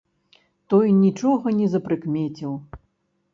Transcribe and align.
Той 0.73 0.87
нічога 1.03 1.53
не 1.59 1.67
запрыкмеціў. 1.75 2.51